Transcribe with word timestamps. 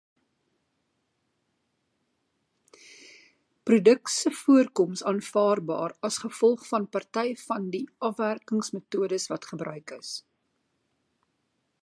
Produk 3.69 4.07
se 4.13 4.31
voorkoms 4.39 5.03
aanvaarbaar 5.11 5.95
as 6.09 6.17
gevolg 6.25 6.65
van 6.71 6.89
party 6.97 7.35
van 7.43 7.67
die 7.77 7.85
afwerkingsmetodes 8.11 9.29
wat 9.35 9.45
gebruik 9.53 9.93
is. 10.01 10.15